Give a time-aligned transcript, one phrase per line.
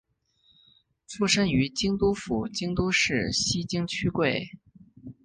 [1.05, 4.49] 出身于京都府京都市西京区桂。